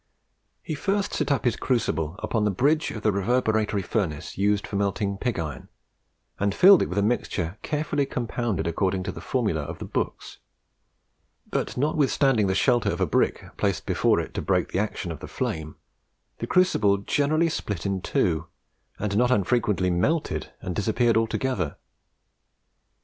[0.63, 4.75] He first set up his crucible upon the bridge of the reverberatory furnace used for
[4.75, 5.69] melting pig iron,
[6.39, 10.39] and filled it with a mixture carefully compounded according to the formula of the books;
[11.51, 15.19] but, notwithstanding the shelter of a brick, placed before it to break the action of
[15.19, 15.75] the flame,
[16.39, 18.47] the crucible generally split in two,
[18.97, 21.75] and not unfrequently melted and disappeared altogether.